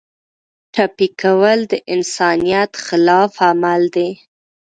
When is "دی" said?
3.95-4.09